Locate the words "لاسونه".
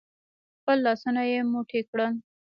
0.85-1.21